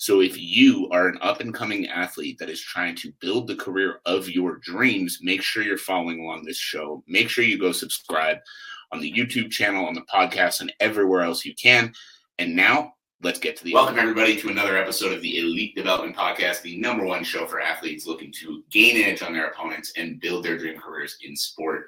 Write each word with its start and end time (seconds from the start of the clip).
So 0.00 0.20
if 0.20 0.40
you 0.40 0.88
are 0.92 1.08
an 1.08 1.18
up 1.20 1.40
and 1.40 1.52
coming 1.52 1.88
athlete 1.88 2.38
that 2.38 2.48
is 2.48 2.60
trying 2.60 2.94
to 2.96 3.12
build 3.20 3.48
the 3.48 3.56
career 3.56 4.00
of 4.06 4.30
your 4.30 4.58
dreams, 4.58 5.18
make 5.22 5.42
sure 5.42 5.64
you're 5.64 5.76
following 5.76 6.20
along 6.20 6.44
this 6.44 6.56
show. 6.56 7.02
Make 7.08 7.28
sure 7.28 7.42
you 7.42 7.58
go 7.58 7.72
subscribe 7.72 8.38
on 8.92 9.00
the 9.00 9.12
YouTube 9.12 9.50
channel, 9.50 9.86
on 9.86 9.94
the 9.94 10.02
podcast, 10.02 10.60
and 10.60 10.72
everywhere 10.78 11.22
else 11.22 11.44
you 11.44 11.52
can. 11.60 11.92
And 12.38 12.54
now 12.54 12.92
let's 13.24 13.40
get 13.40 13.56
to 13.56 13.64
the 13.64 13.74
welcome 13.74 13.98
everybody 13.98 14.36
to 14.36 14.48
another 14.50 14.76
episode 14.76 15.12
of 15.12 15.20
the 15.20 15.40
Elite 15.40 15.74
Development 15.74 16.14
Podcast, 16.14 16.62
the 16.62 16.78
number 16.78 17.04
one 17.04 17.24
show 17.24 17.44
for 17.46 17.60
athletes 17.60 18.06
looking 18.06 18.32
to 18.34 18.62
gain 18.70 19.02
edge 19.02 19.22
on 19.22 19.32
their 19.32 19.48
opponents 19.48 19.92
and 19.96 20.20
build 20.20 20.44
their 20.44 20.56
dream 20.56 20.78
careers 20.78 21.18
in 21.24 21.34
sport. 21.34 21.86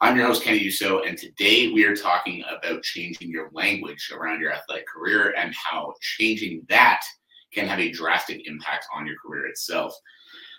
I'm 0.00 0.16
your 0.16 0.26
host, 0.26 0.44
Kenny 0.44 0.60
Dusseault, 0.60 1.08
and 1.08 1.18
today 1.18 1.72
we 1.72 1.84
are 1.84 1.96
talking 1.96 2.44
about 2.48 2.84
changing 2.84 3.30
your 3.30 3.50
language 3.52 4.12
around 4.14 4.40
your 4.40 4.52
athletic 4.52 4.86
career 4.86 5.34
and 5.36 5.52
how 5.52 5.94
changing 6.00 6.64
that 6.68 7.02
can 7.54 7.66
have 7.66 7.80
a 7.80 7.90
drastic 7.90 8.46
impact 8.46 8.86
on 8.94 9.06
your 9.06 9.16
career 9.16 9.46
itself. 9.46 9.94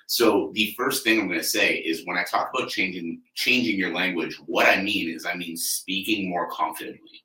So 0.08 0.52
the 0.54 0.74
first 0.78 1.04
thing 1.04 1.20
I'm 1.20 1.28
going 1.28 1.40
to 1.40 1.46
say 1.46 1.78
is 1.78 2.06
when 2.06 2.18
I 2.18 2.24
talk 2.24 2.52
about 2.54 2.70
changing 2.70 3.22
changing 3.34 3.78
your 3.78 3.94
language, 3.94 4.40
what 4.46 4.68
I 4.68 4.82
mean 4.82 5.14
is 5.14 5.26
I 5.26 5.36
mean 5.36 5.58
speaking 5.58 6.30
more 6.30 6.50
confidently. 6.50 7.24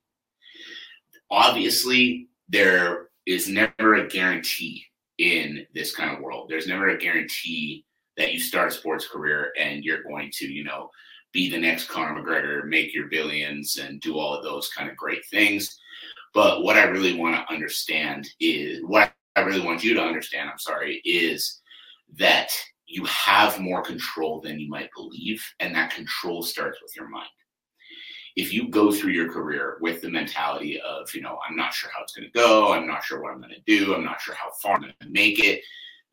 Obviously, 1.30 2.28
there 2.48 3.08
is 3.26 3.48
never 3.48 3.94
a 3.94 4.08
guarantee 4.08 4.84
in 5.18 5.66
this 5.74 5.94
kind 5.94 6.16
of 6.16 6.22
world. 6.22 6.48
There's 6.48 6.66
never 6.66 6.88
a 6.88 6.98
guarantee 6.98 7.84
that 8.16 8.32
you 8.32 8.40
start 8.40 8.72
a 8.72 8.74
sports 8.74 9.06
career 9.06 9.52
and 9.58 9.84
you're 9.84 10.02
going 10.02 10.30
to, 10.34 10.50
you 10.50 10.64
know, 10.64 10.90
be 11.32 11.50
the 11.50 11.58
next 11.58 11.88
Conor 11.88 12.20
McGregor, 12.20 12.66
make 12.66 12.94
your 12.94 13.06
billions, 13.06 13.76
and 13.76 14.00
do 14.00 14.18
all 14.18 14.34
of 14.34 14.42
those 14.42 14.70
kind 14.70 14.90
of 14.90 14.96
great 14.96 15.24
things. 15.30 15.78
But 16.34 16.62
what 16.62 16.76
I 16.76 16.84
really 16.84 17.16
want 17.16 17.36
to 17.36 17.52
understand 17.54 18.28
is 18.40 18.80
what 18.84 19.12
I 19.36 19.40
really 19.40 19.64
want 19.64 19.84
you 19.84 19.94
to 19.94 20.02
understand, 20.02 20.50
I'm 20.50 20.58
sorry, 20.58 21.00
is 21.04 21.60
that 22.18 22.52
you 22.86 23.04
have 23.04 23.60
more 23.60 23.82
control 23.82 24.40
than 24.40 24.58
you 24.58 24.68
might 24.68 24.90
believe. 24.96 25.44
And 25.60 25.74
that 25.74 25.94
control 25.94 26.42
starts 26.42 26.78
with 26.82 26.94
your 26.96 27.08
mind. 27.08 27.28
If 28.36 28.52
you 28.52 28.68
go 28.68 28.92
through 28.92 29.12
your 29.12 29.32
career 29.32 29.78
with 29.80 30.02
the 30.02 30.10
mentality 30.10 30.80
of, 30.80 31.12
you 31.14 31.20
know, 31.20 31.38
I'm 31.48 31.56
not 31.56 31.72
sure 31.72 31.90
how 31.94 32.02
it's 32.02 32.14
going 32.14 32.28
to 32.28 32.38
go, 32.38 32.72
I'm 32.72 32.86
not 32.86 33.04
sure 33.04 33.22
what 33.22 33.32
I'm 33.32 33.40
going 33.40 33.54
to 33.54 33.60
do, 33.66 33.94
I'm 33.94 34.04
not 34.04 34.20
sure 34.20 34.34
how 34.34 34.50
far 34.62 34.74
I'm 34.74 34.82
going 34.82 34.94
to 35.00 35.08
make 35.10 35.38
it, 35.44 35.62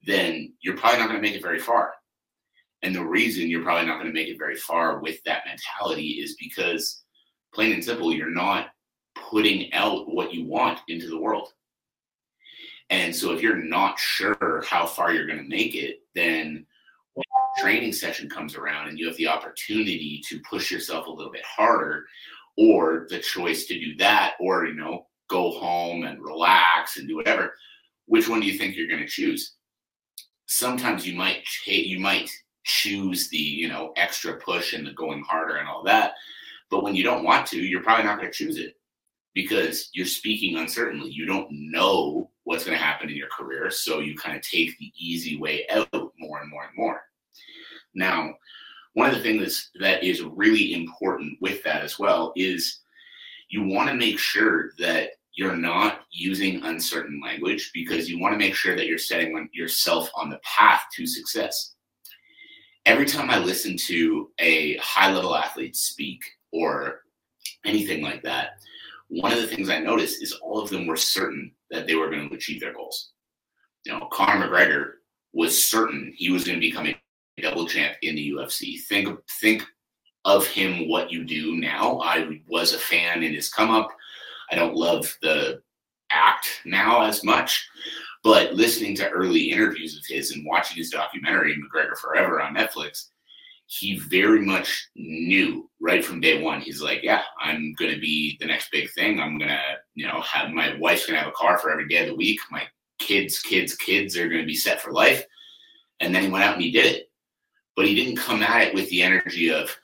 then 0.05 0.53
you're 0.61 0.77
probably 0.77 0.99
not 0.99 1.09
going 1.09 1.21
to 1.21 1.27
make 1.27 1.35
it 1.35 1.43
very 1.43 1.59
far. 1.59 1.93
And 2.83 2.93
the 2.93 3.05
reason 3.05 3.49
you're 3.49 3.63
probably 3.63 3.87
not 3.87 3.95
going 3.95 4.07
to 4.07 4.13
make 4.13 4.27
it 4.27 4.37
very 4.37 4.55
far 4.55 4.99
with 4.99 5.23
that 5.25 5.43
mentality 5.45 6.19
is 6.21 6.35
because, 6.39 7.03
plain 7.53 7.71
and 7.71 7.83
simple, 7.83 8.13
you're 8.13 8.29
not 8.29 8.67
putting 9.15 9.73
out 9.73 10.13
what 10.13 10.33
you 10.33 10.45
want 10.45 10.79
into 10.87 11.07
the 11.07 11.19
world. 11.19 11.49
And 12.89 13.15
so 13.15 13.33
if 13.33 13.41
you're 13.41 13.55
not 13.55 13.99
sure 13.99 14.63
how 14.67 14.85
far 14.85 15.11
you're 15.11 15.27
going 15.27 15.43
to 15.43 15.49
make 15.49 15.75
it, 15.75 16.01
then 16.15 16.65
when 17.13 17.23
training 17.57 17.91
session 17.91 18.29
comes 18.29 18.55
around 18.55 18.87
and 18.87 18.97
you 18.97 19.07
have 19.07 19.17
the 19.17 19.27
opportunity 19.27 20.21
to 20.29 20.39
push 20.49 20.71
yourself 20.71 21.07
a 21.07 21.11
little 21.11 21.31
bit 21.31 21.45
harder 21.45 22.05
or 22.57 23.07
the 23.09 23.19
choice 23.19 23.65
to 23.65 23.79
do 23.79 23.95
that 23.97 24.33
or 24.39 24.65
you 24.65 24.73
know 24.73 25.05
go 25.29 25.51
home 25.51 26.03
and 26.03 26.21
relax 26.21 26.97
and 26.97 27.07
do 27.07 27.15
whatever. 27.15 27.53
Which 28.05 28.29
one 28.29 28.39
do 28.39 28.47
you 28.47 28.57
think 28.57 28.75
you're 28.75 28.87
going 28.87 29.01
to 29.01 29.07
choose? 29.07 29.55
Sometimes 30.45 31.05
you 31.05 31.15
might 31.15 31.43
you 31.65 31.99
might 31.99 32.31
choose 32.67 33.29
the 33.29 33.37
you 33.37 33.69
know 33.69 33.93
extra 33.95 34.35
push 34.35 34.73
and 34.73 34.85
the 34.85 34.91
going 34.91 35.23
harder 35.23 35.55
and 35.55 35.69
all 35.69 35.83
that 35.83 36.11
but 36.69 36.83
when 36.83 36.93
you 36.93 37.01
don't 37.01 37.23
want 37.23 37.47
to 37.47 37.57
you're 37.57 37.81
probably 37.81 38.03
not 38.03 38.19
going 38.19 38.29
to 38.29 38.37
choose 38.37 38.57
it 38.57 38.75
because 39.37 39.91
you're 39.93 40.07
speaking 40.07 40.57
uncertainly 40.57 41.11
you 41.11 41.27
don't 41.27 41.47
know 41.51 42.27
what's 42.45 42.65
going 42.65 42.75
to 42.75 42.83
happen 42.83 43.07
in 43.07 43.15
your 43.15 43.27
career. 43.27 43.69
So 43.69 43.99
you 43.99 44.17
kind 44.17 44.35
of 44.35 44.41
take 44.41 44.75
the 44.79 44.91
easy 44.97 45.37
way 45.37 45.67
out 45.69 45.87
more 46.17 46.41
and 46.41 46.49
more 46.49 46.63
and 46.63 46.75
more. 46.75 47.01
Now, 47.93 48.33
one 48.93 49.11
of 49.11 49.15
the 49.15 49.21
things 49.21 49.69
that 49.79 50.03
is 50.03 50.23
really 50.23 50.73
important 50.73 51.37
with 51.39 51.61
that 51.61 51.83
as 51.83 51.99
well 51.99 52.33
is 52.35 52.79
you 53.49 53.63
want 53.63 53.89
to 53.89 53.95
make 53.95 54.17
sure 54.17 54.71
that 54.79 55.11
you're 55.35 55.55
not 55.55 55.99
using 56.09 56.63
uncertain 56.63 57.21
language 57.23 57.69
because 57.75 58.09
you 58.09 58.19
want 58.19 58.33
to 58.33 58.39
make 58.39 58.55
sure 58.55 58.75
that 58.75 58.87
you're 58.87 58.97
setting 58.97 59.47
yourself 59.53 60.09
on 60.15 60.31
the 60.31 60.39
path 60.43 60.81
to 60.95 61.05
success. 61.05 61.75
Every 62.87 63.05
time 63.05 63.29
I 63.29 63.37
listen 63.37 63.77
to 63.85 64.31
a 64.39 64.77
high 64.77 65.13
level 65.13 65.35
athlete 65.35 65.75
speak 65.75 66.23
or 66.51 67.01
anything 67.65 68.01
like 68.01 68.23
that, 68.23 68.53
one 69.09 69.31
of 69.31 69.39
the 69.39 69.47
things 69.47 69.69
I 69.69 69.79
noticed 69.79 70.21
is 70.21 70.33
all 70.33 70.61
of 70.61 70.69
them 70.69 70.85
were 70.85 70.97
certain 70.97 71.51
that 71.71 71.87
they 71.87 71.95
were 71.95 72.09
going 72.09 72.29
to 72.29 72.35
achieve 72.35 72.59
their 72.59 72.73
goals. 72.73 73.11
You 73.85 73.93
know, 73.93 74.07
Conor 74.11 74.47
McGregor 74.47 74.91
was 75.33 75.69
certain 75.69 76.13
he 76.15 76.29
was 76.29 76.43
going 76.43 76.59
to 76.59 76.67
become 76.67 76.87
a 76.87 76.99
double 77.41 77.67
champ 77.67 77.95
in 78.01 78.15
the 78.15 78.31
UFC. 78.31 78.81
Think 78.81 79.17
think 79.41 79.63
of 80.25 80.45
him 80.45 80.89
what 80.89 81.11
you 81.11 81.23
do 81.23 81.55
now. 81.57 81.99
I 81.99 82.41
was 82.47 82.73
a 82.73 82.79
fan 82.79 83.23
in 83.23 83.33
his 83.33 83.49
come 83.49 83.69
up. 83.69 83.89
I 84.51 84.55
don't 84.55 84.75
love 84.75 85.15
the 85.21 85.61
act 86.11 86.61
now 86.65 87.03
as 87.03 87.23
much, 87.23 87.67
but 88.23 88.53
listening 88.53 88.95
to 88.95 89.09
early 89.09 89.51
interviews 89.51 89.97
of 89.97 90.05
his 90.05 90.31
and 90.31 90.45
watching 90.45 90.77
his 90.77 90.89
documentary 90.89 91.55
McGregor 91.55 91.97
Forever 91.97 92.41
on 92.41 92.55
Netflix, 92.55 93.09
he 93.67 93.99
very 93.99 94.39
much 94.39 94.89
knew 94.95 95.69
right 95.81 96.03
from 96.03 96.21
day 96.21 96.41
one. 96.41 96.61
He's 96.61 96.81
like, 96.81 97.03
yeah, 97.03 97.23
I'm 97.39 97.75
going 97.77 97.93
to 97.93 97.99
be 97.99 98.37
the 98.39 98.45
next 98.45 98.71
big 98.71 98.89
thing. 98.91 99.19
I'm 99.19 99.37
going 99.37 99.49
to, 99.49 99.61
you 99.93 100.07
know, 100.07 100.21
have 100.21 100.51
my 100.51 100.77
wife's 100.77 101.05
going 101.05 101.17
to 101.17 101.23
have 101.23 101.29
a 101.29 101.35
car 101.35 101.57
for 101.57 101.69
every 101.69 101.87
day 101.87 102.03
of 102.03 102.07
the 102.07 102.15
week. 102.15 102.39
My 102.49 102.63
kids, 102.97 103.39
kids, 103.39 103.75
kids 103.75 104.15
are 104.15 104.29
going 104.29 104.41
to 104.41 104.47
be 104.47 104.55
set 104.55 104.81
for 104.81 104.93
life. 104.93 105.25
And 105.99 106.15
then 106.15 106.23
he 106.23 106.29
went 106.29 106.45
out 106.45 106.55
and 106.55 106.63
he 106.63 106.71
did 106.71 106.85
it. 106.85 107.11
But 107.75 107.85
he 107.85 107.93
didn't 107.93 108.15
come 108.15 108.41
at 108.41 108.69
it 108.69 108.73
with 108.73 108.89
the 108.89 109.03
energy 109.03 109.51
of, 109.51 109.75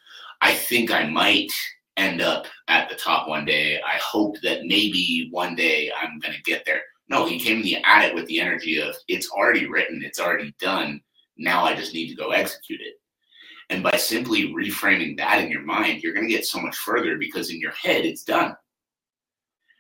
I 0.42 0.54
think 0.54 0.90
I 0.90 1.06
might 1.08 1.52
end 1.98 2.22
up 2.22 2.48
at 2.70 2.90
the 2.90 2.96
top 2.96 3.28
one 3.28 3.44
day. 3.44 3.82
I 3.82 3.98
hope 3.98 4.38
that 4.44 4.64
maybe 4.64 5.28
one 5.32 5.56
day 5.56 5.92
I'm 5.92 6.20
going 6.20 6.34
to 6.34 6.42
get 6.44 6.64
there. 6.66 6.82
No, 7.10 7.26
he 7.26 7.38
came 7.38 7.64
at 7.84 8.06
it 8.06 8.16
with 8.16 8.28
the 8.28 8.40
energy 8.40 8.82
of, 8.82 8.96
it's 9.10 9.30
already 9.30 9.68
written, 9.68 10.02
it's 10.04 10.22
already 10.22 10.56
done. 10.60 11.02
Now 11.38 11.66
I 11.66 11.76
just 11.76 11.94
need 11.94 12.08
to 12.08 12.16
go 12.16 12.32
execute 12.32 12.80
it 12.80 12.96
and 13.74 13.82
by 13.82 13.98
simply 13.98 14.54
reframing 14.54 15.18
that 15.18 15.44
in 15.44 15.50
your 15.50 15.64
mind, 15.64 16.04
you're 16.04 16.14
going 16.14 16.28
to 16.28 16.32
get 16.32 16.46
so 16.46 16.62
much 16.62 16.78
further 16.78 17.18
because 17.18 17.50
in 17.50 17.60
your 17.60 17.72
head, 17.72 18.06
it's 18.06 18.24
done. 18.24 18.56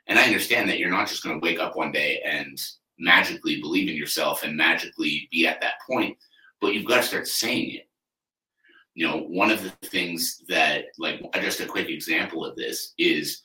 And 0.07 0.17
I 0.17 0.25
understand 0.25 0.67
that 0.67 0.79
you're 0.79 0.89
not 0.89 1.07
just 1.07 1.23
going 1.23 1.39
to 1.39 1.45
wake 1.45 1.59
up 1.59 1.75
one 1.75 1.91
day 1.91 2.19
and 2.25 2.59
magically 2.97 3.61
believe 3.61 3.87
in 3.87 3.95
yourself 3.95 4.43
and 4.43 4.57
magically 4.57 5.29
be 5.31 5.45
at 5.45 5.61
that 5.61 5.75
point, 5.87 6.17
but 6.59 6.73
you've 6.73 6.87
got 6.87 6.97
to 6.97 7.03
start 7.03 7.27
saying 7.27 7.75
it. 7.75 7.89
You 8.95 9.07
know, 9.07 9.17
one 9.17 9.51
of 9.51 9.61
the 9.61 9.69
things 9.87 10.41
that, 10.49 10.85
like, 10.97 11.21
just 11.35 11.59
a 11.59 11.67
quick 11.67 11.89
example 11.89 12.43
of 12.43 12.55
this 12.55 12.93
is 12.97 13.43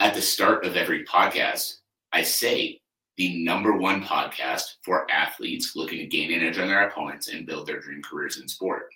at 0.00 0.14
the 0.14 0.20
start 0.20 0.66
of 0.66 0.76
every 0.76 1.04
podcast, 1.04 1.76
I 2.12 2.22
say 2.22 2.80
the 3.16 3.44
number 3.44 3.76
one 3.76 4.02
podcast 4.02 4.74
for 4.82 5.08
athletes 5.08 5.76
looking 5.76 5.98
to 5.98 6.06
gain 6.06 6.32
an 6.32 6.44
edge 6.44 6.58
on 6.58 6.66
their 6.66 6.88
opponents 6.88 7.28
and 7.28 7.46
build 7.46 7.68
their 7.68 7.80
dream 7.80 8.02
careers 8.02 8.40
in 8.40 8.48
sport. 8.48 8.93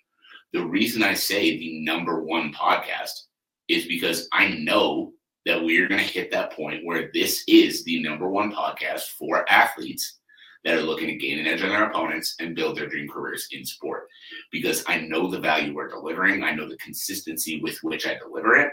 The 0.53 0.65
reason 0.65 1.03
I 1.03 1.15
say 1.15 1.59
the 1.59 1.81
number 1.81 2.23
one 2.23 2.53
podcast 2.53 3.13
is 3.69 3.87
because 3.87 4.29
I 4.33 4.49
know 4.49 5.13
that 5.45 5.63
we're 5.63 5.89
going 5.89 6.01
to 6.01 6.07
hit 6.07 6.31
that 6.31 6.53
point 6.53 6.85
where 6.85 7.11
this 7.13 7.45
is 7.47 7.85
the 7.85 8.03
number 8.03 8.29
one 8.29 8.53
podcast 8.53 9.11
for 9.19 9.49
athletes 9.51 10.19
that 10.65 10.75
are 10.75 10.83
looking 10.83 11.07
to 11.07 11.17
gain 11.17 11.39
an 11.39 11.47
edge 11.47 11.63
on 11.63 11.69
their 11.69 11.85
opponents 11.85 12.35
and 12.41 12.57
build 12.57 12.77
their 12.77 12.89
dream 12.89 13.09
careers 13.09 13.49
in 13.53 13.65
sport. 13.65 14.09
Because 14.51 14.85
I 14.87 15.01
know 15.01 15.31
the 15.31 15.39
value 15.39 15.75
we're 15.75 15.89
delivering, 15.89 16.43
I 16.43 16.53
know 16.53 16.69
the 16.69 16.77
consistency 16.79 17.61
with 17.61 17.79
which 17.83 18.07
I 18.07 18.17
deliver 18.19 18.57
it. 18.57 18.73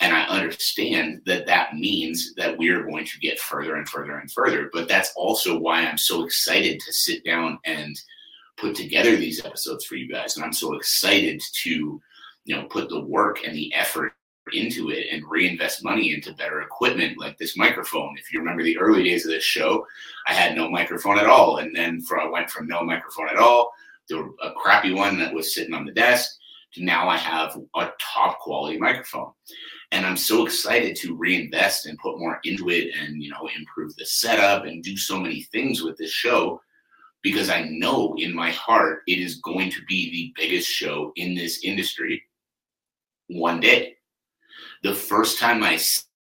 And 0.00 0.14
I 0.14 0.24
understand 0.24 1.22
that 1.26 1.46
that 1.46 1.74
means 1.74 2.34
that 2.36 2.56
we 2.58 2.68
are 2.70 2.84
going 2.84 3.06
to 3.06 3.18
get 3.20 3.38
further 3.38 3.76
and 3.76 3.88
further 3.88 4.18
and 4.18 4.30
further. 4.30 4.70
But 4.72 4.88
that's 4.88 5.12
also 5.16 5.58
why 5.58 5.82
I'm 5.84 5.98
so 5.98 6.24
excited 6.24 6.80
to 6.80 6.92
sit 6.92 7.24
down 7.24 7.58
and 7.64 7.96
put 8.56 8.74
together 8.74 9.16
these 9.16 9.44
episodes 9.44 9.84
for 9.84 9.96
you 9.96 10.10
guys. 10.10 10.36
And 10.36 10.44
I'm 10.44 10.52
so 10.52 10.74
excited 10.74 11.42
to, 11.62 12.00
you 12.44 12.56
know, 12.56 12.64
put 12.64 12.88
the 12.88 13.04
work 13.04 13.44
and 13.44 13.54
the 13.54 13.72
effort 13.74 14.12
into 14.52 14.90
it 14.90 15.06
and 15.10 15.22
reinvest 15.28 15.82
money 15.82 16.12
into 16.12 16.34
better 16.34 16.60
equipment 16.60 17.18
like 17.18 17.38
this 17.38 17.56
microphone. 17.56 18.14
If 18.18 18.32
you 18.32 18.40
remember 18.40 18.62
the 18.62 18.78
early 18.78 19.02
days 19.02 19.24
of 19.24 19.32
this 19.32 19.44
show, 19.44 19.86
I 20.26 20.34
had 20.34 20.54
no 20.54 20.70
microphone 20.70 21.18
at 21.18 21.26
all. 21.26 21.58
And 21.58 21.74
then 21.74 22.00
for, 22.02 22.20
I 22.20 22.28
went 22.28 22.50
from 22.50 22.66
no 22.66 22.82
microphone 22.84 23.28
at 23.28 23.38
all 23.38 23.72
to 24.08 24.36
a 24.42 24.52
crappy 24.52 24.92
one 24.92 25.18
that 25.18 25.32
was 25.32 25.54
sitting 25.54 25.74
on 25.74 25.86
the 25.86 25.92
desk 25.92 26.36
to 26.74 26.84
now 26.84 27.08
I 27.08 27.16
have 27.16 27.56
a 27.76 27.90
top 28.00 28.40
quality 28.40 28.78
microphone. 28.78 29.32
And 29.92 30.04
I'm 30.04 30.16
so 30.16 30.44
excited 30.44 30.96
to 30.96 31.16
reinvest 31.16 31.86
and 31.86 31.98
put 31.98 32.18
more 32.18 32.40
into 32.44 32.68
it 32.68 32.88
and, 32.98 33.22
you 33.22 33.30
know, 33.30 33.48
improve 33.56 33.94
the 33.96 34.04
setup 34.04 34.64
and 34.64 34.82
do 34.82 34.96
so 34.96 35.18
many 35.18 35.42
things 35.42 35.82
with 35.82 35.96
this 35.96 36.10
show 36.10 36.60
because 37.24 37.48
I 37.48 37.62
know 37.62 38.14
in 38.18 38.32
my 38.34 38.50
heart 38.50 39.02
it 39.08 39.18
is 39.18 39.36
going 39.36 39.70
to 39.70 39.82
be 39.86 40.10
the 40.10 40.32
biggest 40.36 40.68
show 40.68 41.10
in 41.16 41.34
this 41.34 41.64
industry 41.64 42.22
one 43.28 43.58
day. 43.58 43.96
The 44.82 44.94
first 44.94 45.38
time 45.38 45.64
I 45.64 45.80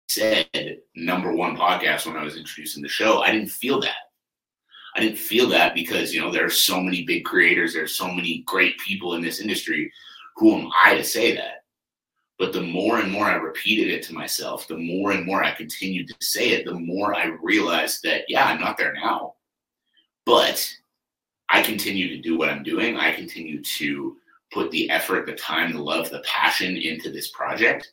said 0.08 0.80
number 0.94 1.34
one 1.34 1.56
podcast 1.56 2.06
when 2.06 2.18
I 2.18 2.22
was 2.22 2.36
introducing 2.36 2.82
the 2.82 2.88
show, 2.88 3.22
I 3.22 3.32
didn't 3.32 3.50
feel 3.50 3.80
that. 3.80 3.96
I 4.94 5.00
didn't 5.00 5.18
feel 5.18 5.48
that 5.48 5.74
because, 5.74 6.12
you 6.12 6.20
know, 6.20 6.30
there 6.30 6.44
are 6.44 6.50
so 6.50 6.82
many 6.82 7.04
big 7.04 7.24
creators, 7.24 7.72
there's 7.72 7.94
so 7.94 8.12
many 8.12 8.42
great 8.46 8.78
people 8.78 9.14
in 9.14 9.22
this 9.22 9.40
industry. 9.40 9.90
Who 10.36 10.54
am 10.54 10.70
I 10.84 10.96
to 10.96 11.04
say 11.04 11.34
that? 11.34 11.64
But 12.38 12.52
the 12.52 12.62
more 12.62 12.98
and 12.98 13.10
more 13.10 13.26
I 13.26 13.36
repeated 13.36 13.88
it 13.88 14.02
to 14.04 14.14
myself, 14.14 14.68
the 14.68 14.76
more 14.76 15.12
and 15.12 15.24
more 15.24 15.42
I 15.42 15.52
continued 15.52 16.08
to 16.08 16.16
say 16.20 16.50
it, 16.50 16.66
the 16.66 16.74
more 16.74 17.14
I 17.14 17.36
realized 17.42 18.02
that, 18.02 18.24
yeah, 18.28 18.44
I'm 18.44 18.60
not 18.60 18.76
there 18.76 18.92
now. 18.92 19.34
But 20.26 20.70
I 21.50 21.62
continue 21.62 22.08
to 22.08 22.22
do 22.22 22.38
what 22.38 22.48
I'm 22.48 22.62
doing. 22.62 22.96
I 22.96 23.12
continue 23.12 23.62
to 23.62 24.16
put 24.52 24.70
the 24.70 24.88
effort, 24.90 25.26
the 25.26 25.34
time, 25.34 25.72
the 25.72 25.82
love, 25.82 26.10
the 26.10 26.20
passion 26.20 26.76
into 26.76 27.10
this 27.10 27.30
project. 27.30 27.92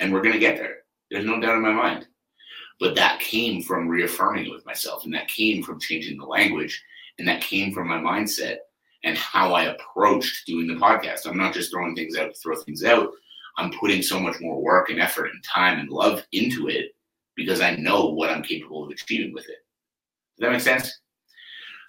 And 0.00 0.12
we're 0.12 0.22
going 0.22 0.34
to 0.34 0.40
get 0.40 0.56
there. 0.56 0.78
There's 1.10 1.24
no 1.24 1.40
doubt 1.40 1.56
in 1.56 1.62
my 1.62 1.72
mind. 1.72 2.06
But 2.80 2.96
that 2.96 3.20
came 3.20 3.62
from 3.62 3.88
reaffirming 3.88 4.46
it 4.46 4.52
with 4.52 4.66
myself. 4.66 5.04
And 5.04 5.14
that 5.14 5.28
came 5.28 5.62
from 5.62 5.80
changing 5.80 6.18
the 6.18 6.26
language. 6.26 6.82
And 7.18 7.28
that 7.28 7.42
came 7.42 7.72
from 7.72 7.88
my 7.88 7.98
mindset 7.98 8.56
and 9.04 9.16
how 9.16 9.52
I 9.52 9.64
approached 9.64 10.46
doing 10.46 10.66
the 10.66 10.74
podcast. 10.74 11.26
I'm 11.26 11.36
not 11.36 11.54
just 11.54 11.70
throwing 11.70 11.94
things 11.94 12.16
out 12.16 12.34
to 12.34 12.40
throw 12.40 12.56
things 12.56 12.82
out. 12.82 13.10
I'm 13.56 13.70
putting 13.70 14.02
so 14.02 14.18
much 14.18 14.40
more 14.40 14.60
work 14.60 14.90
and 14.90 15.00
effort 15.00 15.26
and 15.26 15.44
time 15.44 15.78
and 15.78 15.88
love 15.88 16.24
into 16.32 16.68
it 16.68 16.96
because 17.36 17.60
I 17.60 17.76
know 17.76 18.06
what 18.06 18.30
I'm 18.30 18.42
capable 18.42 18.84
of 18.84 18.90
achieving 18.90 19.32
with 19.32 19.44
it. 19.48 19.58
Does 20.36 20.46
that 20.46 20.52
make 20.52 20.60
sense? 20.60 21.00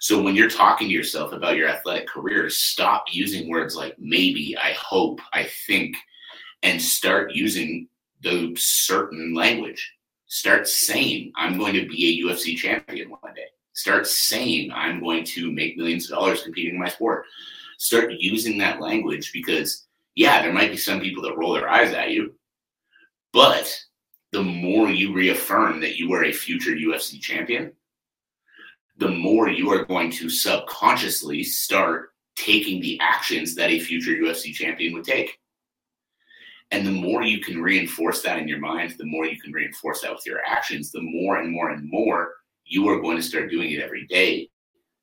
So 0.00 0.22
when 0.22 0.34
you're 0.34 0.50
talking 0.50 0.88
to 0.88 0.94
yourself 0.94 1.32
about 1.32 1.56
your 1.56 1.68
athletic 1.68 2.06
career, 2.06 2.50
stop 2.50 3.04
using 3.10 3.48
words 3.48 3.74
like 3.76 3.96
maybe, 3.98 4.56
I 4.56 4.72
hope, 4.72 5.20
I 5.32 5.48
think, 5.66 5.96
and 6.62 6.80
start 6.80 7.32
using 7.32 7.88
the 8.22 8.54
certain 8.56 9.34
language. 9.34 9.94
Start 10.26 10.68
saying, 10.68 11.32
I'm 11.36 11.58
going 11.58 11.74
to 11.74 11.86
be 11.86 12.20
a 12.20 12.26
UFC 12.26 12.56
champion 12.56 13.10
one 13.10 13.34
day. 13.34 13.46
Start 13.72 14.06
saying, 14.06 14.70
I'm 14.72 15.00
going 15.00 15.24
to 15.24 15.52
make 15.52 15.76
millions 15.76 16.10
of 16.10 16.18
dollars 16.18 16.42
competing 16.42 16.74
in 16.74 16.80
my 16.80 16.88
sport. 16.88 17.24
Start 17.78 18.10
using 18.18 18.58
that 18.58 18.80
language 18.80 19.32
because, 19.32 19.86
yeah, 20.14 20.42
there 20.42 20.52
might 20.52 20.70
be 20.70 20.76
some 20.76 21.00
people 21.00 21.22
that 21.22 21.36
roll 21.36 21.52
their 21.52 21.68
eyes 21.68 21.92
at 21.92 22.10
you, 22.10 22.34
but 23.32 23.72
the 24.32 24.42
more 24.42 24.88
you 24.88 25.12
reaffirm 25.12 25.80
that 25.80 25.96
you 25.96 26.12
are 26.12 26.24
a 26.24 26.32
future 26.32 26.72
UFC 26.72 27.20
champion, 27.20 27.72
the 28.98 29.08
more 29.08 29.48
you 29.48 29.70
are 29.70 29.84
going 29.84 30.10
to 30.10 30.30
subconsciously 30.30 31.42
start 31.42 32.10
taking 32.36 32.80
the 32.80 32.98
actions 33.00 33.54
that 33.54 33.70
a 33.70 33.80
future 33.80 34.12
UFC 34.12 34.52
champion 34.52 34.92
would 34.94 35.04
take. 35.04 35.38
And 36.70 36.86
the 36.86 36.92
more 36.92 37.22
you 37.22 37.40
can 37.40 37.62
reinforce 37.62 38.22
that 38.22 38.38
in 38.38 38.48
your 38.48 38.58
mind, 38.58 38.94
the 38.98 39.04
more 39.04 39.26
you 39.26 39.40
can 39.40 39.52
reinforce 39.52 40.00
that 40.00 40.12
with 40.12 40.26
your 40.26 40.40
actions, 40.46 40.90
the 40.90 41.00
more 41.00 41.38
and 41.38 41.50
more 41.50 41.70
and 41.70 41.88
more 41.88 42.32
you 42.64 42.88
are 42.88 43.00
going 43.00 43.16
to 43.16 43.22
start 43.22 43.50
doing 43.50 43.70
it 43.70 43.80
every 43.80 44.06
day. 44.06 44.48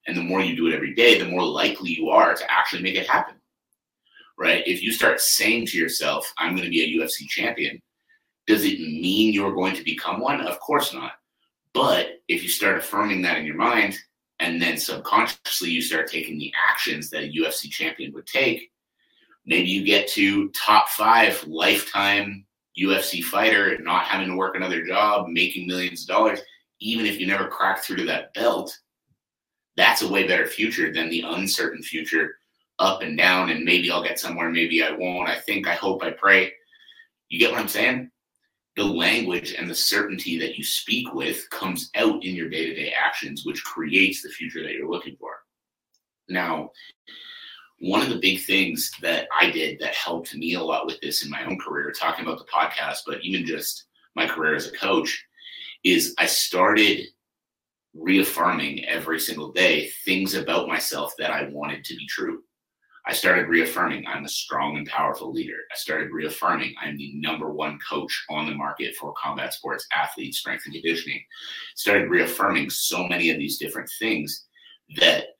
And 0.06 0.18
the 0.18 0.24
more 0.24 0.42
you 0.42 0.56
do 0.56 0.68
it 0.68 0.74
every 0.74 0.94
day, 0.94 1.18
the 1.18 1.30
more 1.30 1.45
likely 1.45 1.92
you 1.92 2.10
are 2.10 2.36
to 2.36 2.51
actually 2.51 2.81
make 2.81 2.95
it 2.95 3.07
happen. 3.07 3.36
Right? 4.38 4.68
If 4.68 4.81
you 4.81 4.92
start 4.92 5.22
saying 5.22 5.68
to 5.68 5.78
yourself, 5.78 6.31
I'm 6.38 6.56
going 6.56 6.66
to 6.66 6.69
be 6.69 6.84
a 6.84 7.00
UFC 7.00 7.28
champion, 7.28 7.81
does 8.45 8.66
it 8.66 8.80
mean 8.80 9.34
you're 9.34 9.54
going 9.54 9.75
to 9.75 9.84
become 9.84 10.19
one? 10.19 10.42
Of 10.42 10.60
course 10.60 10.94
not. 10.94 11.13
But 11.74 12.22
if 12.28 12.44
you 12.44 12.50
start 12.50 12.78
affirming 12.78 13.22
that 13.24 13.38
in 13.38 13.46
your 13.46 13.56
mind, 13.56 13.98
and 14.40 14.62
then 14.62 14.78
subconsciously 14.78 15.70
you 15.70 15.81
start 15.81 16.08
taking 16.08 16.38
the 16.38 16.54
actions 16.70 17.10
that 17.10 17.24
a 17.24 17.31
UFC 17.31 17.70
champion 17.70 18.14
would 18.14 18.28
take, 18.28 18.72
maybe 19.46 19.70
you 19.70 19.84
get 19.84 20.08
to 20.10 20.50
top 20.50 20.90
five 20.90 21.44
lifetime 21.48 22.46
UFC 22.80 23.24
fighter, 23.24 23.78
not 23.80 24.06
having 24.06 24.30
to 24.30 24.36
work 24.36 24.56
another 24.56 24.86
job, 24.86 25.28
making 25.28 25.68
millions 25.68 26.02
of 26.02 26.08
dollars, 26.08 26.40
even 26.80 27.06
if 27.06 27.20
you 27.20 27.28
never 27.28 27.48
crack 27.48 27.84
through 27.84 27.98
to 27.98 28.06
that 28.06 28.34
belt. 28.34 28.78
That's 29.76 30.02
a 30.02 30.12
way 30.12 30.28
better 30.28 30.46
future 30.46 30.92
than 30.94 31.10
the 31.10 31.22
uncertain 31.22 31.81
future 31.81 32.36
up 32.80 33.02
and 33.02 33.18
down. 33.18 33.50
And 33.50 33.64
maybe 33.64 33.90
I'll 33.90 34.04
get 34.04 34.19
somewhere, 34.19 34.50
maybe 34.50 34.84
I 34.84 34.92
won't. 34.92 35.30
I 35.30 35.40
think, 35.40 35.68
I 35.68 35.76
hope, 35.76 36.04
I 36.04 36.12
pray. 36.12 36.52
You 37.30 37.40
get 37.40 37.52
what 37.52 37.60
I'm 37.60 37.68
saying? 37.68 38.12
The 38.75 38.84
language 38.84 39.54
and 39.54 39.70
the 39.70 39.75
certainty 39.75 40.40
that 40.40 40.58
you 40.58 40.64
speak 40.64 41.14
with 41.14 41.50
comes 41.50 41.92
out 41.96 42.24
in 42.24 42.36
your 42.36 42.50
day 42.50 42.66
to 42.66 42.74
day 42.74 42.94
actions, 42.94 43.46
which 43.46 43.64
creates 43.64 44.22
the 44.22 44.30
future 44.30 44.64
that 44.64 44.74
you're 44.74 44.90
looking 44.90 45.16
for. 45.20 45.36
Now, 46.28 46.72
one 47.80 48.02
of 48.02 48.10
the 48.10 48.20
big 48.20 48.42
things 48.42 48.92
that 49.02 49.28
I 49.38 49.52
did 49.52 49.80
that 49.80 49.94
helped 49.94 50.34
me 50.36 50.54
a 50.54 50.64
lot 50.64 50.86
with 50.86 51.00
this 51.02 51.24
in 51.24 51.30
my 51.30 51.44
own 51.46 51.60
career, 51.60 51.92
talking 51.92 52.25
about 52.25 52.40
the 52.40 52.46
podcast, 52.46 53.00
but 53.06 53.24
even 53.24 53.46
just 53.46 53.86
my 54.16 54.25
career 54.25 54.56
as 54.56 54.68
a 54.68 54.72
coach, 54.72 55.24
is 55.84 56.16
I 56.18 56.26
started 56.26 57.08
reaffirming 57.94 58.86
every 58.86 59.19
single 59.19 59.52
day 59.52 59.90
things 60.06 60.34
about 60.34 60.68
myself 60.68 61.14
that 61.19 61.30
I 61.30 61.50
wanted 61.50 61.84
to 61.86 61.96
be 61.96 62.08
true. 62.08 62.42
I 63.06 63.14
started 63.14 63.50
reaffirming 63.50 64.08
I'm 64.08 64.24
a 64.24 64.30
strong 64.30 64.78
and 64.78 64.88
powerful 64.88 65.32
leader. 65.32 65.58
I 65.72 65.76
started 65.76 66.12
reaffirming 66.12 66.74
I'm 66.82 66.98
the 66.98 67.14
number 67.16 67.52
one 67.52 67.78
coach 67.88 68.26
on 68.30 68.46
the 68.46 68.56
market 68.56 68.96
for 68.96 69.14
combat 69.22 69.54
sports 69.54 69.86
athletes, 69.96 70.38
strength 70.38 70.66
and 70.66 70.74
conditioning. 70.74 71.22
Started 71.76 72.10
reaffirming 72.10 72.70
so 72.70 73.06
many 73.08 73.30
of 73.30 73.38
these 73.38 73.58
different 73.58 73.90
things 74.00 74.46
that 74.98 75.36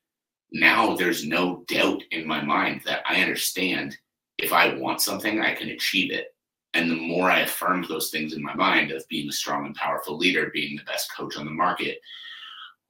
now 0.52 0.96
there's 0.96 1.26
no 1.26 1.64
doubt 1.68 2.04
in 2.12 2.28
my 2.28 2.42
mind 2.44 2.82
that 2.86 3.02
I 3.08 3.22
understand 3.22 3.98
if 4.38 4.52
I 4.52 4.76
want 4.76 5.02
something, 5.02 5.40
I 5.40 5.54
can 5.54 5.70
achieve 5.70 6.12
it. 6.12 6.36
And 6.74 6.90
the 6.90 6.96
more 6.96 7.30
I 7.30 7.42
affirmed 7.42 7.86
those 7.88 8.10
things 8.10 8.34
in 8.34 8.42
my 8.42 8.56
mind 8.56 8.92
of 8.92 9.08
being 9.08 9.30
a 9.30 9.32
strong 9.32 9.66
and 9.66 9.76
powerful 9.76 10.18
leader, 10.18 10.52
being 10.54 10.76
the 10.76 10.84
best 10.84 11.16
coach 11.16 11.38
on 11.38 11.46
the 11.46 11.52
market, 11.52 12.00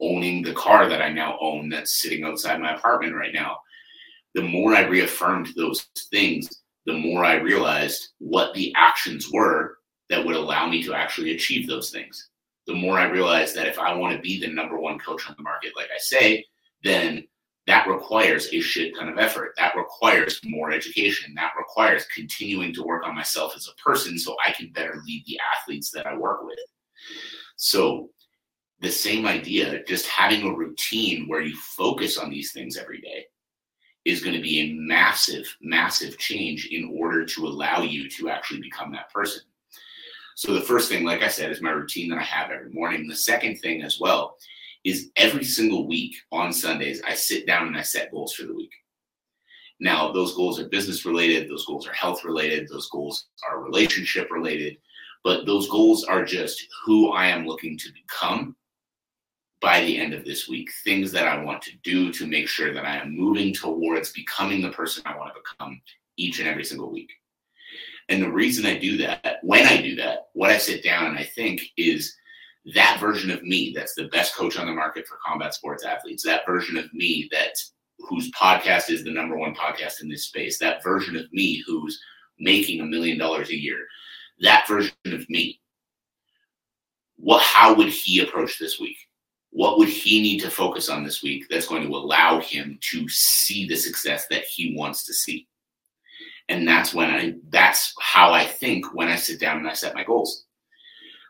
owning 0.02 0.42
the 0.42 0.54
car 0.54 0.88
that 0.88 1.02
I 1.02 1.10
now 1.10 1.38
own 1.40 1.70
that's 1.70 2.02
sitting 2.02 2.24
outside 2.24 2.60
my 2.62 2.76
apartment 2.76 3.14
right 3.14 3.34
now, 3.34 3.58
the 4.34 4.42
more 4.42 4.76
I 4.76 4.82
reaffirmed 4.82 5.50
those 5.56 5.88
things, 6.12 6.50
the 6.86 6.98
more 6.98 7.24
I 7.24 7.36
realized 7.36 8.10
what 8.20 8.54
the 8.54 8.74
actions 8.76 9.30
were 9.32 9.78
that 10.10 10.26
would 10.26 10.36
allow 10.36 10.68
me 10.68 10.84
to 10.84 10.94
actually 10.94 11.32
achieve 11.32 11.68
those 11.68 11.92
things. 11.92 12.30
The 12.68 12.74
more 12.74 12.98
I 12.98 13.06
realized 13.06 13.56
that 13.56 13.68
if 13.68 13.80
I 13.80 13.94
want 13.94 14.16
to 14.16 14.22
be 14.22 14.40
the 14.40 14.48
number 14.48 14.80
one 14.80 15.00
coach 15.00 15.30
on 15.30 15.36
the 15.38 15.44
market, 15.44 15.74
like 15.76 15.90
I 15.94 16.00
say, 16.00 16.46
then 16.84 17.26
that 17.68 17.88
requires 17.88 18.50
a 18.52 18.60
shit 18.60 18.96
ton 18.96 19.08
of 19.08 19.18
effort. 19.18 19.54
That 19.58 19.76
requires 19.76 20.40
more 20.44 20.72
education. 20.72 21.34
That 21.36 21.54
requires 21.58 22.06
continuing 22.14 22.74
to 22.74 22.84
work 22.84 23.06
on 23.06 23.16
myself 23.16 23.54
as 23.56 23.68
a 23.68 23.82
person 23.82 24.18
so 24.18 24.36
I 24.46 24.52
can 24.52 24.72
better 24.74 25.02
lead 25.06 25.24
the 25.26 25.40
athletes 25.56 25.90
that 25.92 26.06
I 26.06 26.18
work 26.18 26.44
with. 26.44 26.60
So, 27.56 28.10
the 28.82 28.92
same 28.92 29.26
idea, 29.26 29.82
just 29.86 30.08
having 30.08 30.46
a 30.46 30.54
routine 30.54 31.30
where 31.30 31.40
you 31.40 31.56
focus 31.56 32.18
on 32.18 32.30
these 32.30 32.52
things 32.52 32.76
every 32.76 33.00
day 33.00 33.26
is 34.06 34.24
going 34.24 34.36
to 34.36 34.42
be 34.42 34.60
a 34.60 34.74
massive, 34.74 35.46
massive 35.62 36.18
change 36.18 36.68
in 36.68 36.94
order 36.98 37.26
to 37.26 37.48
allow 37.48 37.82
you 37.82 38.10
to 38.10 38.30
actually 38.30 38.62
become 38.62 38.92
that 38.92 39.12
person. 39.14 39.42
So 40.36 40.54
the 40.54 40.62
first 40.62 40.90
thing, 40.90 41.06
like 41.06 41.22
I 41.22 41.28
said, 41.28 41.52
is 41.52 41.62
my 41.62 41.72
routine 41.72 42.10
that 42.10 42.20
I 42.20 42.24
have 42.24 42.52
every 42.52 42.72
morning. 42.72 43.08
The 43.08 43.16
second 43.16 43.58
thing 43.58 43.84
as 43.84 44.00
well 44.00 44.38
is 44.84 45.12
every 45.16 45.44
single 45.44 45.88
week 45.88 46.16
on 46.32 46.52
Sundays, 46.52 47.02
I 47.08 47.14
sit 47.14 47.48
down 47.48 47.68
and 47.68 47.78
I 47.78 47.82
set 47.82 48.12
goals 48.12 48.34
for 48.34 48.44
the 48.44 48.54
week. 48.54 48.72
Now, 49.80 50.12
those 50.12 50.36
goals 50.36 50.60
are 50.60 50.70
business 50.70 51.06
related, 51.06 51.50
those 51.50 51.66
goals 51.66 51.88
are 51.88 51.94
health 51.94 52.24
related, 52.24 52.68
those 52.70 52.90
goals 52.90 53.28
are 53.50 53.64
relationship 53.64 54.32
related, 54.32 54.78
but 55.24 55.46
those 55.46 55.70
goals 55.70 56.04
are 56.04 56.26
just 56.26 56.66
who 56.86 57.12
I 57.12 57.28
am 57.28 57.46
looking 57.46 57.78
to 57.78 57.92
become 57.94 58.56
by 59.64 59.80
the 59.80 59.98
end 59.98 60.14
of 60.14 60.26
this 60.26 60.50
week, 60.50 60.70
things 60.84 61.10
that 61.14 61.26
I 61.26 61.42
want 61.42 61.62
to 61.62 61.72
do 61.84 62.12
to 62.12 62.28
make 62.28 62.50
sure 62.50 62.74
that 62.74 62.84
I 62.86 62.98
am 62.98 63.16
moving 63.16 63.54
towards 63.54 64.12
becoming 64.12 64.62
the 64.62 64.72
person 64.72 65.04
I 65.06 65.16
want 65.16 65.34
to 65.34 65.40
become 65.40 65.82
each 66.18 66.40
and 66.40 66.50
every 66.50 66.66
single 66.66 66.92
week. 66.92 67.10
And 68.10 68.22
the 68.22 68.30
reason 68.30 68.66
I 68.66 68.78
do 68.78 68.98
that, 68.98 69.38
when 69.42 69.66
I 69.66 69.82
do 69.82 69.96
that, 69.96 70.28
what 70.34 70.50
I 70.50 70.58
sit 70.58 70.84
down 70.84 71.06
and 71.06 71.18
I 71.18 71.24
think 71.24 71.62
is 71.78 72.14
that 72.76 72.98
version 73.00 73.32
of 73.32 73.42
me 73.44 73.72
that's 73.74 73.96
the 73.96 74.10
best 74.10 74.36
coach 74.36 74.58
on 74.58 74.68
the 74.68 74.74
market 74.74 75.08
for 75.08 75.18
combat 75.26 75.54
sports 75.54 75.86
athletes, 75.86 76.24
that 76.24 76.46
version 76.46 76.76
of 76.76 76.94
me 76.94 77.30
that 77.32 77.54
whose 78.00 78.30
podcast 78.32 78.90
is 78.90 79.06
the 79.06 79.14
number 79.14 79.38
one 79.38 79.56
podcast 79.56 80.02
in 80.02 80.10
this 80.10 80.26
space, 80.26 80.60
that 80.60 80.84
version 80.84 81.16
of 81.16 81.32
me 81.32 81.64
who's 81.66 82.02
making 82.38 82.82
a 82.82 82.86
million 82.86 83.18
dollars 83.18 83.50
a 83.50 83.56
year, 83.56 83.88
that 84.42 84.68
version 84.68 84.94
of 85.06 85.30
me. 85.30 85.62
What 87.16 87.42
how 87.42 87.74
would 87.76 87.88
he 87.88 88.20
approach 88.20 88.60
this 88.60 88.78
week? 88.78 88.98
What 89.54 89.78
would 89.78 89.88
he 89.88 90.20
need 90.20 90.40
to 90.40 90.50
focus 90.50 90.90
on 90.90 91.04
this 91.04 91.22
week 91.22 91.46
that's 91.48 91.68
going 91.68 91.84
to 91.84 91.96
allow 91.96 92.42
him 92.42 92.80
to 92.82 93.08
see 93.08 93.68
the 93.68 93.76
success 93.76 94.26
that 94.32 94.44
he 94.44 94.76
wants 94.76 95.06
to 95.06 95.14
see? 95.14 95.48
And 96.50 96.68
that's 96.68 96.94
when 96.94 97.10
I 97.10 97.36
that's 97.50 97.94
how 98.02 98.34
I 98.34 98.46
think 98.46 98.94
when 98.96 99.08
I 99.08 99.16
sit 99.16 99.40
down 99.40 99.58
and 99.58 99.70
I 99.70 99.74
set 99.74 99.94
my 99.94 100.04
goals. 100.04 100.46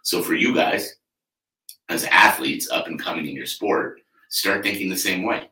So 0.03 0.21
for 0.21 0.35
you 0.35 0.55
guys, 0.55 0.95
as 1.89 2.05
athletes 2.05 2.69
up 2.71 2.87
and 2.87 2.99
coming 2.99 3.27
in 3.27 3.35
your 3.35 3.45
sport, 3.45 3.99
start 4.29 4.63
thinking 4.63 4.89
the 4.89 4.97
same 4.97 5.23
way. 5.23 5.49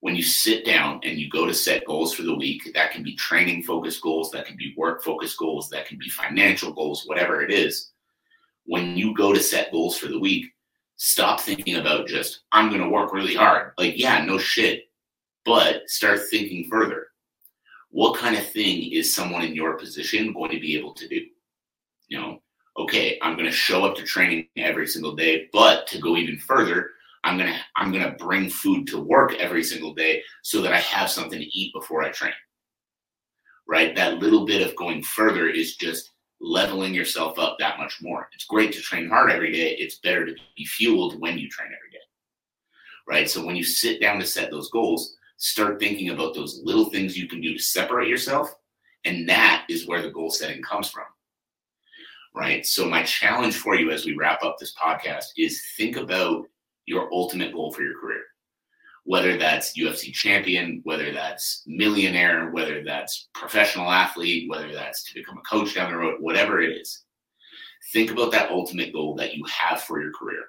When 0.00 0.16
you 0.16 0.22
sit 0.22 0.64
down 0.64 1.00
and 1.04 1.18
you 1.18 1.28
go 1.28 1.46
to 1.46 1.54
set 1.54 1.84
goals 1.84 2.14
for 2.14 2.22
the 2.22 2.34
week, 2.34 2.70
that 2.74 2.90
can 2.90 3.02
be 3.02 3.14
training 3.16 3.64
focused 3.64 4.00
goals, 4.00 4.30
that 4.30 4.46
can 4.46 4.56
be 4.56 4.74
work 4.78 5.04
focused 5.04 5.38
goals, 5.38 5.68
that 5.70 5.86
can 5.86 5.98
be 5.98 6.08
financial 6.08 6.72
goals, 6.72 7.04
whatever 7.04 7.42
it 7.42 7.50
is. 7.50 7.92
When 8.64 8.96
you 8.96 9.14
go 9.14 9.34
to 9.34 9.40
set 9.40 9.72
goals 9.72 9.98
for 9.98 10.08
the 10.08 10.18
week, 10.18 10.46
stop 10.96 11.40
thinking 11.40 11.76
about 11.76 12.08
just, 12.08 12.40
I'm 12.52 12.68
going 12.68 12.82
to 12.82 12.88
work 12.88 13.12
really 13.12 13.34
hard. 13.34 13.72
Like, 13.78 13.98
yeah, 13.98 14.24
no 14.24 14.38
shit. 14.38 14.84
But 15.44 15.88
start 15.88 16.20
thinking 16.30 16.68
further. 16.68 17.08
What 17.90 18.18
kind 18.18 18.36
of 18.36 18.46
thing 18.48 18.92
is 18.92 19.14
someone 19.14 19.42
in 19.42 19.54
your 19.54 19.78
position 19.78 20.32
going 20.32 20.50
to 20.50 20.60
be 20.60 20.76
able 20.76 20.92
to 20.94 21.06
do? 21.06 21.24
You 22.08 22.18
know, 22.18 22.42
okay, 22.78 23.18
I'm 23.22 23.34
going 23.34 23.46
to 23.46 23.52
show 23.52 23.84
up 23.84 23.94
to 23.96 24.02
training 24.02 24.48
every 24.56 24.86
single 24.86 25.14
day, 25.14 25.48
but 25.52 25.86
to 25.88 25.98
go 25.98 26.16
even 26.16 26.38
further, 26.38 26.90
I'm 27.24 27.38
going 27.38 27.52
to 27.52 27.58
I'm 27.74 27.90
going 27.90 28.04
to 28.04 28.24
bring 28.24 28.48
food 28.48 28.86
to 28.88 29.00
work 29.00 29.34
every 29.34 29.64
single 29.64 29.94
day 29.94 30.22
so 30.42 30.62
that 30.62 30.72
I 30.72 30.78
have 30.78 31.10
something 31.10 31.38
to 31.38 31.58
eat 31.58 31.72
before 31.74 32.02
I 32.02 32.10
train. 32.10 32.32
Right? 33.68 33.96
That 33.96 34.18
little 34.18 34.46
bit 34.46 34.66
of 34.66 34.76
going 34.76 35.02
further 35.02 35.48
is 35.48 35.76
just 35.76 36.12
leveling 36.40 36.94
yourself 36.94 37.38
up 37.38 37.56
that 37.58 37.78
much 37.78 38.00
more. 38.02 38.28
It's 38.34 38.44
great 38.44 38.72
to 38.72 38.80
train 38.80 39.08
hard 39.08 39.30
every 39.30 39.52
day. 39.52 39.76
It's 39.78 39.98
better 39.98 40.26
to 40.26 40.34
be 40.56 40.64
fueled 40.64 41.20
when 41.20 41.38
you 41.38 41.48
train 41.48 41.68
every 41.68 41.90
day. 41.90 42.04
Right? 43.08 43.30
So 43.30 43.44
when 43.44 43.56
you 43.56 43.64
sit 43.64 44.00
down 44.00 44.18
to 44.18 44.26
set 44.26 44.50
those 44.50 44.70
goals, 44.70 45.16
start 45.38 45.78
thinking 45.78 46.10
about 46.10 46.34
those 46.34 46.60
little 46.64 46.86
things 46.86 47.16
you 47.16 47.28
can 47.28 47.40
do 47.40 47.52
to 47.52 47.62
separate 47.62 48.08
yourself 48.08 48.54
and 49.04 49.28
that 49.28 49.66
is 49.68 49.86
where 49.86 50.02
the 50.02 50.10
goal 50.10 50.30
setting 50.30 50.62
comes 50.62 50.90
from 50.90 51.04
right? 52.36 52.66
So 52.66 52.88
my 52.88 53.02
challenge 53.02 53.56
for 53.56 53.74
you 53.74 53.90
as 53.90 54.04
we 54.04 54.14
wrap 54.14 54.44
up 54.44 54.58
this 54.58 54.74
podcast 54.74 55.24
is 55.38 55.62
think 55.76 55.96
about 55.96 56.46
your 56.84 57.12
ultimate 57.12 57.52
goal 57.52 57.72
for 57.72 57.82
your 57.82 57.98
career. 57.98 58.22
Whether 59.06 59.38
that's 59.38 59.78
UFC 59.78 60.12
champion, 60.12 60.80
whether 60.82 61.12
that's 61.12 61.62
millionaire, 61.64 62.50
whether 62.50 62.82
that's 62.82 63.28
professional 63.34 63.90
athlete, 63.90 64.50
whether 64.50 64.72
that's 64.72 65.04
to 65.04 65.14
become 65.14 65.38
a 65.38 65.48
coach 65.48 65.76
down 65.76 65.92
the 65.92 65.96
road, 65.96 66.16
whatever 66.20 66.60
it 66.60 66.76
is. 66.76 67.04
Think 67.92 68.10
about 68.10 68.32
that 68.32 68.50
ultimate 68.50 68.92
goal 68.92 69.14
that 69.14 69.34
you 69.34 69.44
have 69.44 69.80
for 69.80 70.02
your 70.02 70.12
career. 70.12 70.42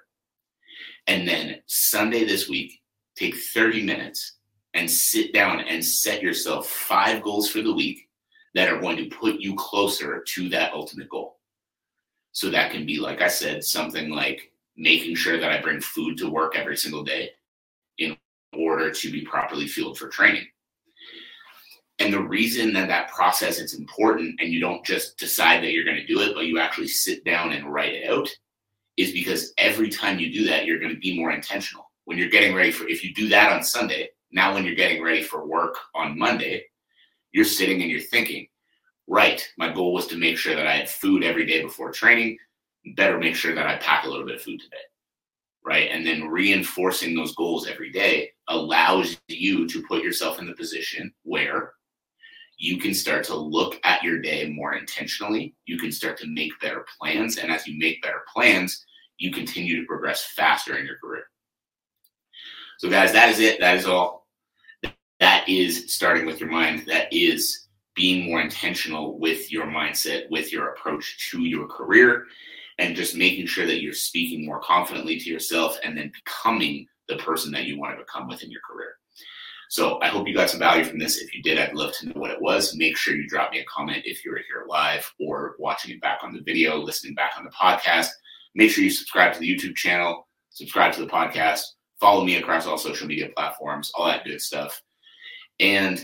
And 1.06 1.26
then 1.26 1.60
Sunday 1.66 2.24
this 2.24 2.48
week, 2.48 2.80
take 3.16 3.36
30 3.36 3.84
minutes 3.84 4.38
and 4.74 4.90
sit 4.90 5.32
down 5.32 5.60
and 5.60 5.84
set 5.84 6.20
yourself 6.20 6.68
five 6.68 7.22
goals 7.22 7.48
for 7.48 7.62
the 7.62 7.72
week 7.72 8.08
that 8.54 8.68
are 8.68 8.80
going 8.80 8.96
to 8.96 9.16
put 9.16 9.40
you 9.40 9.54
closer 9.54 10.24
to 10.26 10.48
that 10.48 10.72
ultimate 10.72 11.08
goal. 11.08 11.38
So 12.32 12.50
that 12.50 12.72
can 12.72 12.84
be, 12.84 12.98
like 12.98 13.20
I 13.20 13.28
said, 13.28 13.62
something 13.62 14.10
like 14.10 14.52
making 14.76 15.14
sure 15.14 15.38
that 15.38 15.50
I 15.50 15.62
bring 15.62 15.80
food 15.80 16.18
to 16.18 16.28
work 16.28 16.56
every 16.56 16.76
single 16.76 17.04
day 17.04 17.30
order 18.58 18.90
to 18.90 19.12
be 19.12 19.22
properly 19.22 19.66
fueled 19.66 19.98
for 19.98 20.08
training. 20.08 20.46
And 22.00 22.12
the 22.12 22.22
reason 22.22 22.72
that 22.74 22.88
that 22.88 23.10
process 23.10 23.58
is 23.58 23.74
important 23.74 24.40
and 24.40 24.52
you 24.52 24.60
don't 24.60 24.84
just 24.84 25.18
decide 25.18 25.62
that 25.62 25.72
you're 25.72 25.84
going 25.84 25.96
to 25.96 26.06
do 26.06 26.20
it, 26.20 26.34
but 26.34 26.46
you 26.46 26.58
actually 26.58 26.88
sit 26.88 27.24
down 27.24 27.52
and 27.52 27.72
write 27.72 27.94
it 27.94 28.08
out 28.08 28.28
is 28.96 29.12
because 29.12 29.52
every 29.58 29.88
time 29.88 30.18
you 30.18 30.32
do 30.32 30.46
that, 30.46 30.64
you're 30.64 30.78
going 30.78 30.94
to 30.94 31.00
be 31.00 31.18
more 31.18 31.32
intentional. 31.32 31.90
When 32.04 32.18
you're 32.18 32.30
getting 32.30 32.54
ready 32.54 32.70
for, 32.70 32.86
if 32.88 33.04
you 33.04 33.12
do 33.14 33.28
that 33.28 33.52
on 33.52 33.62
Sunday, 33.62 34.10
now 34.30 34.54
when 34.54 34.64
you're 34.64 34.74
getting 34.74 35.02
ready 35.02 35.22
for 35.22 35.46
work 35.46 35.76
on 35.94 36.18
Monday, 36.18 36.64
you're 37.32 37.44
sitting 37.44 37.82
and 37.82 37.90
you're 37.90 38.00
thinking, 38.00 38.46
right, 39.06 39.46
my 39.56 39.72
goal 39.72 39.92
was 39.92 40.06
to 40.08 40.16
make 40.16 40.38
sure 40.38 40.54
that 40.54 40.66
I 40.66 40.76
had 40.76 40.88
food 40.88 41.24
every 41.24 41.46
day 41.46 41.62
before 41.62 41.92
training. 41.92 42.38
Better 42.96 43.18
make 43.18 43.34
sure 43.34 43.54
that 43.54 43.66
I 43.66 43.76
pack 43.76 44.04
a 44.04 44.08
little 44.08 44.26
bit 44.26 44.36
of 44.36 44.42
food 44.42 44.60
today. 44.60 44.76
Right. 45.68 45.90
And 45.92 46.06
then 46.06 46.28
reinforcing 46.28 47.14
those 47.14 47.34
goals 47.34 47.66
every 47.66 47.90
day 47.92 48.30
allows 48.48 49.18
you 49.28 49.68
to 49.68 49.82
put 49.82 50.02
yourself 50.02 50.38
in 50.38 50.46
the 50.46 50.54
position 50.54 51.12
where 51.24 51.74
you 52.56 52.78
can 52.78 52.94
start 52.94 53.22
to 53.24 53.36
look 53.36 53.78
at 53.84 54.02
your 54.02 54.18
day 54.18 54.48
more 54.48 54.76
intentionally. 54.76 55.54
You 55.66 55.76
can 55.76 55.92
start 55.92 56.16
to 56.20 56.26
make 56.26 56.58
better 56.62 56.86
plans. 56.98 57.36
And 57.36 57.52
as 57.52 57.66
you 57.66 57.78
make 57.78 58.00
better 58.00 58.22
plans, 58.34 58.82
you 59.18 59.30
continue 59.30 59.78
to 59.78 59.86
progress 59.86 60.24
faster 60.34 60.78
in 60.78 60.86
your 60.86 60.96
career. 61.04 61.24
So, 62.78 62.88
guys, 62.88 63.12
that 63.12 63.28
is 63.28 63.38
it. 63.38 63.60
That 63.60 63.76
is 63.76 63.84
all. 63.84 64.26
That 65.20 65.46
is 65.50 65.92
starting 65.92 66.24
with 66.24 66.40
your 66.40 66.48
mind. 66.50 66.84
That 66.86 67.12
is 67.12 67.68
being 67.94 68.24
more 68.30 68.40
intentional 68.40 69.18
with 69.18 69.52
your 69.52 69.66
mindset, 69.66 70.30
with 70.30 70.50
your 70.50 70.68
approach 70.68 71.30
to 71.30 71.42
your 71.42 71.66
career, 71.66 72.24
and 72.78 72.96
just 72.96 73.16
making 73.16 73.46
sure 73.46 73.66
that 73.66 73.82
you're 73.82 73.92
speaking 73.92 74.46
more 74.46 74.60
confidently 74.60 75.18
to 75.18 75.30
yourself 75.30 75.78
and 75.84 75.96
then 75.96 76.12
becoming 76.24 76.86
the 77.08 77.16
person 77.16 77.50
that 77.52 77.64
you 77.64 77.78
want 77.78 77.96
to 77.96 78.04
become 78.04 78.28
within 78.28 78.50
your 78.50 78.60
career. 78.68 78.94
So 79.70 80.00
I 80.00 80.08
hope 80.08 80.26
you 80.26 80.34
got 80.34 80.48
some 80.48 80.60
value 80.60 80.84
from 80.84 80.98
this. 80.98 81.18
If 81.18 81.34
you 81.34 81.42
did, 81.42 81.58
I'd 81.58 81.74
love 81.74 81.92
to 81.94 82.06
know 82.06 82.20
what 82.20 82.30
it 82.30 82.40
was. 82.40 82.74
Make 82.76 82.96
sure 82.96 83.14
you 83.14 83.28
drop 83.28 83.52
me 83.52 83.58
a 83.58 83.64
comment 83.64 84.02
if 84.04 84.24
you're 84.24 84.38
here 84.38 84.64
live 84.66 85.10
or 85.20 85.56
watching 85.58 85.90
it 85.90 86.00
back 86.00 86.20
on 86.22 86.32
the 86.32 86.40
video, 86.40 86.78
listening 86.78 87.14
back 87.14 87.32
on 87.36 87.44
the 87.44 87.50
podcast. 87.50 88.08
Make 88.54 88.70
sure 88.70 88.82
you 88.82 88.90
subscribe 88.90 89.34
to 89.34 89.40
the 89.40 89.54
YouTube 89.54 89.76
channel, 89.76 90.26
subscribe 90.50 90.94
to 90.94 91.00
the 91.00 91.06
podcast, 91.06 91.60
follow 92.00 92.24
me 92.24 92.36
across 92.36 92.66
all 92.66 92.78
social 92.78 93.06
media 93.06 93.28
platforms, 93.36 93.92
all 93.94 94.06
that 94.06 94.24
good 94.24 94.40
stuff. 94.40 94.80
And 95.60 96.02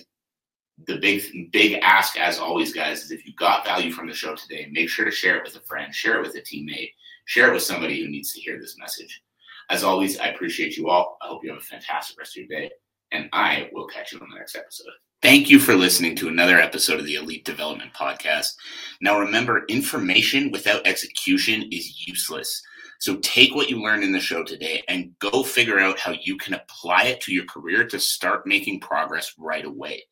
the 0.86 0.96
big 0.98 1.52
big 1.52 1.78
ask 1.82 2.18
as 2.18 2.38
always 2.38 2.72
guys 2.72 3.04
is 3.04 3.10
if 3.10 3.24
you 3.24 3.32
got 3.34 3.64
value 3.64 3.92
from 3.92 4.08
the 4.08 4.12
show 4.12 4.34
today 4.34 4.68
make 4.72 4.88
sure 4.88 5.04
to 5.04 5.10
share 5.10 5.36
it 5.36 5.44
with 5.44 5.56
a 5.56 5.60
friend 5.60 5.94
share 5.94 6.18
it 6.18 6.26
with 6.26 6.34
a 6.34 6.40
teammate 6.40 6.90
share 7.26 7.48
it 7.48 7.54
with 7.54 7.62
somebody 7.62 8.02
who 8.02 8.10
needs 8.10 8.32
to 8.32 8.40
hear 8.40 8.58
this 8.60 8.76
message. 8.78 9.22
As 9.70 9.84
always 9.84 10.18
i 10.18 10.26
appreciate 10.26 10.76
you 10.76 10.88
all. 10.88 11.16
I 11.22 11.28
hope 11.28 11.44
you 11.44 11.50
have 11.50 11.60
a 11.60 11.64
fantastic 11.64 12.18
rest 12.18 12.36
of 12.36 12.44
your 12.44 12.60
day 12.60 12.70
and 13.12 13.28
i 13.32 13.70
will 13.72 13.86
catch 13.86 14.12
you 14.12 14.20
on 14.20 14.28
the 14.30 14.38
next 14.38 14.56
episode. 14.56 14.92
Thank 15.22 15.48
you 15.48 15.58
for 15.58 15.74
listening 15.74 16.16
to 16.16 16.28
another 16.28 16.58
episode 16.58 17.00
of 17.00 17.06
the 17.06 17.14
elite 17.14 17.46
development 17.46 17.94
podcast. 17.94 18.52
Now 19.00 19.18
remember 19.18 19.64
information 19.68 20.50
without 20.50 20.86
execution 20.86 21.68
is 21.72 22.06
useless 22.06 22.62
so 23.00 23.16
take 23.16 23.54
what 23.54 23.68
you 23.68 23.82
learned 23.82 24.04
in 24.04 24.12
the 24.12 24.20
show 24.20 24.42
today 24.42 24.82
and 24.88 25.12
go 25.18 25.42
figure 25.42 25.78
out 25.78 25.98
how 25.98 26.14
you 26.22 26.36
can 26.36 26.54
apply 26.54 27.04
it 27.04 27.20
to 27.22 27.32
your 27.32 27.44
career 27.46 27.86
to 27.88 27.98
start 27.98 28.46
making 28.46 28.80
progress 28.80 29.34
right 29.38 29.64
away. 29.64 30.02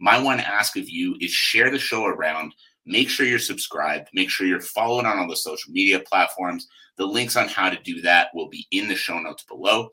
My 0.00 0.20
one 0.20 0.40
ask 0.40 0.76
of 0.76 0.88
you 0.88 1.16
is 1.20 1.30
share 1.30 1.70
the 1.70 1.78
show 1.78 2.04
around. 2.06 2.54
Make 2.86 3.08
sure 3.08 3.26
you're 3.26 3.38
subscribed. 3.38 4.08
Make 4.12 4.30
sure 4.30 4.46
you're 4.46 4.60
following 4.60 5.06
on 5.06 5.18
all 5.18 5.28
the 5.28 5.36
social 5.36 5.72
media 5.72 6.00
platforms. 6.00 6.68
The 6.96 7.06
links 7.06 7.36
on 7.36 7.48
how 7.48 7.70
to 7.70 7.82
do 7.82 8.00
that 8.02 8.28
will 8.34 8.48
be 8.48 8.66
in 8.70 8.88
the 8.88 8.94
show 8.94 9.18
notes 9.18 9.44
below. 9.44 9.88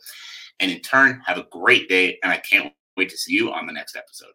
And 0.60 0.70
in 0.70 0.82
turn, 0.82 1.22
have 1.26 1.38
a 1.38 1.48
great 1.52 1.90
day. 1.90 2.20
And 2.22 2.32
I 2.32 2.38
can't 2.38 2.74
wait 2.98 3.10
to 3.10 3.18
see 3.18 3.34
you 3.34 3.52
on 3.52 3.66
the 3.66 3.74
next 3.74 3.96
episode. 3.96 4.34